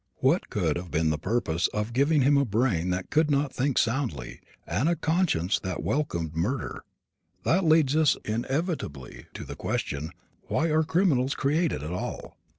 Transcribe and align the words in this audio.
What 0.15 0.49
could 0.49 0.77
have 0.77 0.89
been 0.89 1.11
the 1.11 1.19
purpose 1.19 1.67
of 1.75 1.93
giving 1.93 2.23
him 2.23 2.35
a 2.35 2.43
brain 2.43 2.89
that 2.89 3.11
could 3.11 3.29
not 3.29 3.53
think 3.53 3.77
soundly 3.77 4.41
and 4.65 4.89
a 4.89 4.95
conscience 4.95 5.59
that 5.59 5.83
welcomed 5.83 6.35
murder? 6.35 6.83
That 7.43 7.65
leads 7.65 7.95
us 7.95 8.17
inevitably 8.25 9.27
to 9.35 9.43
the 9.43 9.55
question, 9.55 10.09
Why 10.47 10.69
are 10.71 10.81
criminals 10.81 11.35
created 11.35 11.83
at 11.83 11.91
all? 11.93 12.35